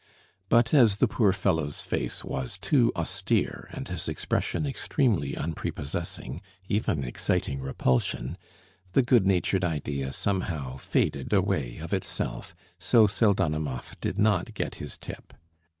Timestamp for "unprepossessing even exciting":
5.37-7.61